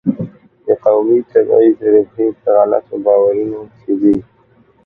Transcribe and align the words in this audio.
د 0.65 0.67
قومي 0.83 1.19
تبعیض 1.31 1.79
ریښې 1.93 2.27
په 2.41 2.47
غلطو 2.57 2.95
باورونو 3.05 3.59
کې 3.79 3.93
دي. 4.01 4.17